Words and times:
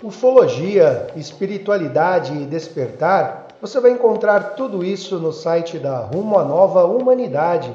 Ufologia, 0.00 1.08
espiritualidade 1.16 2.32
e 2.32 2.46
despertar, 2.46 3.48
você 3.60 3.80
vai 3.80 3.90
encontrar 3.90 4.54
tudo 4.54 4.84
isso 4.84 5.18
no 5.18 5.32
site 5.32 5.76
da 5.76 5.98
Rumo 5.98 6.38
à 6.38 6.44
Nova 6.44 6.84
Humanidade. 6.84 7.74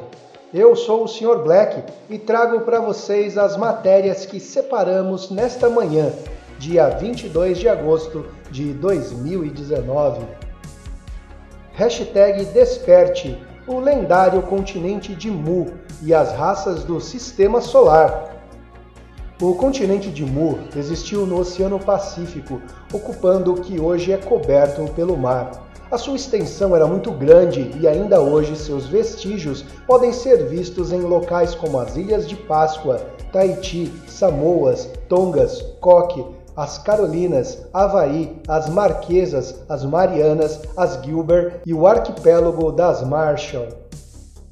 Eu 0.54 0.74
sou 0.74 1.04
o 1.04 1.08
Sr. 1.10 1.44
Black 1.44 1.84
e 2.10 2.18
trago 2.18 2.62
para 2.62 2.80
vocês 2.80 3.38
as 3.38 3.58
matérias 3.58 4.26
que 4.26 4.40
separamos 4.40 5.32
nesta 5.32 5.70
manhã, 5.70 6.14
dia 6.58 6.88
22 6.88 7.58
de 7.58 7.68
agosto 7.68 8.26
de 8.50 8.72
2019. 8.72 10.26
Hashtag 11.74 12.46
Desperte, 12.46 13.38
o 13.68 13.82
lendário 13.82 14.42
continente 14.44 15.14
de 15.14 15.30
Mu 15.30 15.74
e 16.02 16.14
as 16.14 16.32
raças 16.32 16.86
do 16.86 17.02
Sistema 17.02 17.60
Solar. 17.60 18.34
O 19.42 19.56
continente 19.56 20.12
de 20.12 20.24
Mu 20.24 20.60
existiu 20.76 21.26
no 21.26 21.40
Oceano 21.40 21.80
Pacífico, 21.80 22.62
ocupando 22.94 23.52
o 23.52 23.60
que 23.60 23.80
hoje 23.80 24.12
é 24.12 24.18
coberto 24.18 24.86
pelo 24.94 25.18
mar. 25.18 25.52
A 25.90 25.98
sua 25.98 26.16
extensão 26.16 26.76
era 26.76 26.88
muito 26.88 27.12
grande 27.12 27.72
e 27.80 27.88
ainda 27.88 28.22
hoje 28.22 28.56
seus 28.56 28.88
vestígios 28.88 29.66
podem 29.88 30.14
ser 30.14 30.48
vistos 30.48 30.92
em 30.92 31.02
locais 31.02 31.56
como 31.56 31.80
as 31.80 31.96
Ilhas 31.96 32.28
de 32.28 32.36
Páscoa, 32.36 33.02
Tahiti, 33.32 33.92
Samoas, 34.08 34.90
Tongas, 35.10 35.62
Coque, 35.82 36.24
as 36.56 36.78
Carolinas, 36.78 37.66
Havaí, 37.74 38.40
as 38.48 38.70
Marquesas, 38.70 39.64
as 39.68 39.84
Marianas, 39.84 40.62
as 40.78 41.04
Gilbert 41.04 41.62
e 41.66 41.74
o 41.74 41.88
arquipélago 41.88 42.72
das 42.72 43.04
Marshall. 43.04 43.83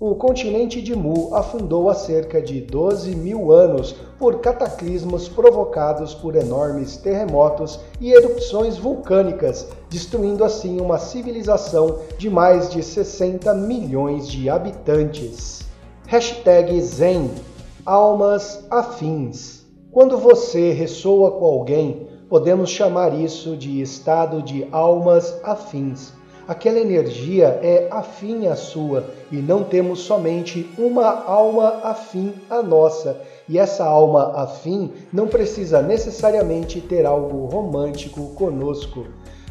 O 0.03 0.15
continente 0.15 0.81
de 0.81 0.95
Mu 0.95 1.29
afundou 1.35 1.87
há 1.87 1.93
cerca 1.93 2.41
de 2.41 2.59
12 2.59 3.15
mil 3.15 3.51
anos 3.51 3.95
por 4.17 4.39
cataclismos 4.39 5.29
provocados 5.29 6.15
por 6.15 6.35
enormes 6.35 6.97
terremotos 6.97 7.79
e 7.99 8.11
erupções 8.11 8.79
vulcânicas, 8.79 9.67
destruindo 9.91 10.43
assim 10.43 10.81
uma 10.81 10.97
civilização 10.97 11.99
de 12.17 12.31
mais 12.31 12.71
de 12.71 12.81
60 12.81 13.53
milhões 13.53 14.27
de 14.27 14.49
habitantes. 14.49 15.61
Hashtag 16.07 16.81
Zen. 16.81 17.29
Almas 17.85 18.65
Afins. 18.71 19.67
Quando 19.91 20.17
você 20.17 20.71
ressoa 20.71 21.29
com 21.33 21.45
alguém, 21.45 22.07
podemos 22.27 22.71
chamar 22.71 23.13
isso 23.13 23.55
de 23.55 23.79
estado 23.83 24.41
de 24.41 24.67
almas 24.71 25.39
afins 25.43 26.11
aquela 26.51 26.79
energia 26.79 27.61
é 27.63 27.87
afim 27.89 28.47
à 28.47 28.57
sua 28.57 29.05
e 29.31 29.37
não 29.37 29.63
temos 29.63 30.01
somente 30.01 30.69
uma 30.77 31.23
alma 31.25 31.79
afim 31.81 32.33
à 32.49 32.61
nossa. 32.61 33.21
E 33.47 33.57
essa 33.57 33.85
alma 33.85 34.33
afim 34.35 34.91
não 35.13 35.27
precisa 35.27 35.81
necessariamente 35.81 36.81
ter 36.81 37.05
algo 37.05 37.45
romântico 37.45 38.35
conosco. 38.35 39.05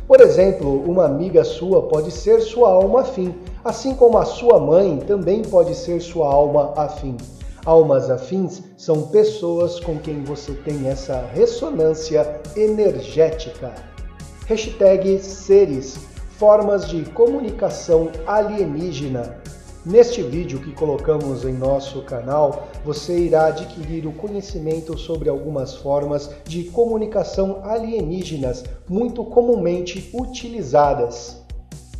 Por 0.06 0.20
exemplo, 0.20 0.82
uma 0.86 1.06
amiga 1.06 1.42
sua 1.42 1.84
pode 1.84 2.10
ser 2.10 2.42
sua 2.42 2.70
alma 2.70 3.00
afim, 3.00 3.34
assim 3.64 3.94
como 3.94 4.18
a 4.18 4.26
sua 4.26 4.60
mãe 4.60 4.98
também 4.98 5.40
pode 5.40 5.74
ser 5.74 6.02
sua 6.02 6.30
alma 6.30 6.74
afim. 6.76 7.16
Almas 7.64 8.10
afins 8.10 8.62
são 8.76 9.08
pessoas 9.08 9.80
com 9.80 9.98
quem 9.98 10.22
você 10.22 10.52
tem 10.52 10.86
essa 10.86 11.24
ressonância 11.32 12.40
energética. 12.54 13.72
Hashtag 14.46 15.18
seres 15.20 16.10
formas 16.40 16.88
de 16.88 17.04
comunicação 17.04 18.10
alienígena. 18.26 19.36
Neste 19.84 20.22
vídeo 20.22 20.58
que 20.58 20.72
colocamos 20.72 21.44
em 21.44 21.52
nosso 21.52 22.00
canal, 22.00 22.66
você 22.82 23.18
irá 23.18 23.48
adquirir 23.48 24.06
o 24.06 24.12
conhecimento 24.12 24.96
sobre 24.96 25.28
algumas 25.28 25.74
formas 25.74 26.30
de 26.46 26.64
comunicação 26.64 27.60
alienígenas 27.62 28.64
muito 28.88 29.22
comumente 29.22 30.08
utilizadas. 30.14 31.44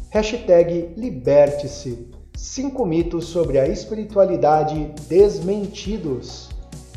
Hashtag 0.08 0.94
Liberte-se. 0.96 2.08
5 2.34 2.86
mitos 2.86 3.26
sobre 3.26 3.58
a 3.58 3.68
espiritualidade 3.68 4.94
desmentidos. 5.06 6.48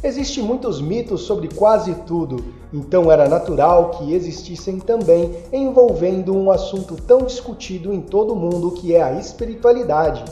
Existem 0.03 0.43
muitos 0.43 0.81
mitos 0.81 1.21
sobre 1.21 1.47
quase 1.47 1.95
tudo, 2.05 2.43
então 2.73 3.09
era 3.09 3.29
natural 3.29 3.91
que 3.91 4.13
existissem 4.13 4.77
também 4.77 5.33
envolvendo 5.53 6.35
um 6.35 6.51
assunto 6.51 6.97
tão 6.97 7.19
discutido 7.19 7.93
em 7.93 8.01
todo 8.01 8.33
o 8.33 8.35
mundo 8.35 8.71
que 8.71 8.93
é 8.93 9.01
a 9.01 9.13
espiritualidade. 9.13 10.25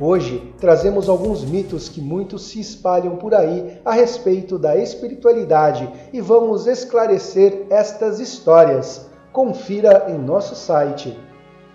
Hoje 0.00 0.54
trazemos 0.58 1.06
alguns 1.06 1.44
mitos 1.44 1.86
que 1.86 2.00
muitos 2.00 2.46
se 2.46 2.58
espalham 2.58 3.16
por 3.16 3.34
aí 3.34 3.78
a 3.84 3.92
respeito 3.92 4.58
da 4.58 4.74
espiritualidade 4.74 5.86
e 6.10 6.22
vamos 6.22 6.66
esclarecer 6.66 7.66
estas 7.68 8.18
histórias. 8.18 9.04
Confira 9.34 10.06
em 10.08 10.18
nosso 10.18 10.56
site. 10.56 11.14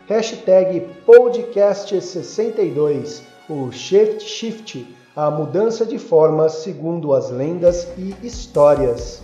Hashtag 0.07 0.87
podcast62, 1.05 3.21
o 3.47 3.71
Shift 3.71 4.23
Shift 4.23 4.97
a 5.21 5.29
mudança 5.29 5.85
de 5.85 5.99
forma 5.99 6.47
segundo 6.47 7.13
as 7.13 7.29
lendas 7.29 7.89
e 7.97 8.15
histórias. 8.23 9.21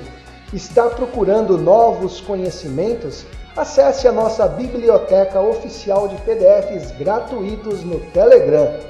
Está 0.52 0.90
procurando 0.90 1.56
novos 1.56 2.20
conhecimentos? 2.20 3.24
Acesse 3.56 4.06
a 4.08 4.12
nossa 4.12 4.46
biblioteca 4.46 5.40
oficial 5.40 6.06
de 6.06 6.16
PDFs 6.16 6.90
gratuitos 6.98 7.82
no 7.82 7.98
Telegram. 8.12 8.89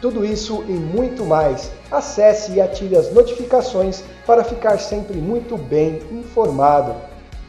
Tudo 0.00 0.24
isso 0.24 0.64
e 0.68 0.72
muito 0.72 1.24
mais. 1.24 1.72
Acesse 1.90 2.52
e 2.52 2.60
ative 2.60 2.96
as 2.96 3.12
notificações 3.12 4.04
para 4.24 4.44
ficar 4.44 4.78
sempre 4.78 5.16
muito 5.16 5.56
bem 5.56 6.00
informado. 6.12 6.94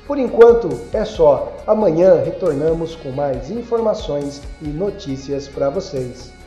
Por 0.07 0.17
enquanto 0.17 0.69
é 0.91 1.05
só. 1.05 1.53
Amanhã 1.67 2.21
retornamos 2.23 2.95
com 2.95 3.11
mais 3.11 3.51
informações 3.51 4.41
e 4.61 4.67
notícias 4.67 5.47
para 5.47 5.69
vocês. 5.69 6.38